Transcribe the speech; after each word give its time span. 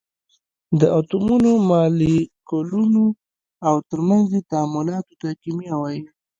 د 0.79 0.81
اتومونو، 0.99 1.51
مالیکولونو 1.69 3.05
او 3.67 3.75
تر 3.89 3.99
منځ 4.07 4.25
یې 4.35 4.41
تعاملاتو 4.51 5.13
ته 5.21 5.29
کېمیا 5.41 5.75
وایي. 5.81 6.01